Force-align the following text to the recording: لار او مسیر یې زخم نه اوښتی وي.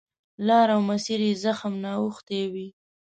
لار 0.47 0.67
او 0.75 0.81
مسیر 0.89 1.19
یې 1.27 1.33
زخم 1.45 1.73
نه 1.83 1.91
اوښتی 2.01 2.41
وي. 2.53 2.67